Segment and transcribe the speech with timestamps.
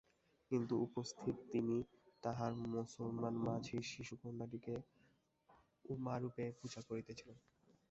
[0.51, 1.75] কিন্তু উপস্থিত তিনি
[2.23, 4.75] তাঁহার মুসলমান মাঝির শিশু কন্যাটিকে
[5.85, 7.37] উমারূপে পূজা করিতেছিলেন।